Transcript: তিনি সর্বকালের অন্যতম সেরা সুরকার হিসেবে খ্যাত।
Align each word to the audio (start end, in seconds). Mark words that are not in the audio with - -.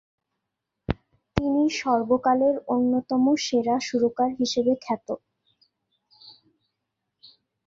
তিনি 1.37 1.63
সর্বকালের 1.79 2.55
অন্যতম 2.67 3.23
সেরা 3.45 3.75
সুরকার 3.87 4.29
হিসেবে 4.39 4.73
খ্যাত। 4.83 5.07